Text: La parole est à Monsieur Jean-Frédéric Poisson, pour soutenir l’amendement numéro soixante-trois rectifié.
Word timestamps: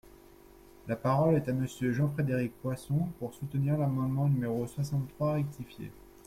La 0.87 0.95
parole 0.95 1.35
est 1.35 1.47
à 1.47 1.53
Monsieur 1.53 1.93
Jean-Frédéric 1.93 2.53
Poisson, 2.63 3.07
pour 3.19 3.35
soutenir 3.35 3.77
l’amendement 3.77 4.27
numéro 4.27 4.65
soixante-trois 4.65 5.33
rectifié. 5.33 5.91